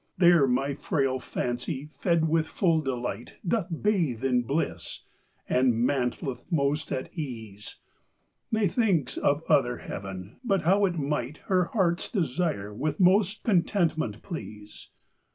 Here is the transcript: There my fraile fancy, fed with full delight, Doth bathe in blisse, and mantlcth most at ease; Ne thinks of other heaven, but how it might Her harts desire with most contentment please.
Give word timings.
There 0.17 0.47
my 0.47 0.73
fraile 0.73 1.19
fancy, 1.21 1.91
fed 1.93 2.27
with 2.27 2.47
full 2.47 2.81
delight, 2.81 3.35
Doth 3.47 3.67
bathe 3.83 4.25
in 4.25 4.41
blisse, 4.41 5.03
and 5.47 5.75
mantlcth 5.75 6.43
most 6.49 6.91
at 6.91 7.13
ease; 7.15 7.75
Ne 8.51 8.67
thinks 8.67 9.15
of 9.15 9.43
other 9.47 9.77
heaven, 9.77 10.37
but 10.43 10.63
how 10.63 10.85
it 10.87 10.97
might 10.97 11.37
Her 11.45 11.65
harts 11.65 12.09
desire 12.09 12.73
with 12.73 12.99
most 12.99 13.43
contentment 13.43 14.23
please. 14.23 14.89